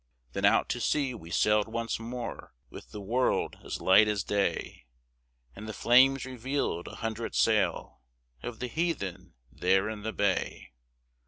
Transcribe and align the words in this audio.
Then 0.33 0.45
out 0.45 0.67
to 0.69 0.81
sea 0.81 1.13
we 1.13 1.29
sailed 1.29 1.67
once 1.67 1.99
more 1.99 2.55
With 2.71 2.89
the 2.89 2.99
world 2.99 3.59
as 3.63 3.79
light 3.79 4.07
as 4.07 4.23
day, 4.23 4.87
And 5.55 5.69
the 5.69 5.73
flames 5.73 6.25
revealed 6.25 6.87
a 6.87 6.95
hundred 6.95 7.35
sail 7.35 8.01
Of 8.41 8.57
the 8.57 8.67
heathen 8.67 9.35
there 9.51 9.87
in 9.91 10.01
the 10.01 10.11
bay. 10.11 10.71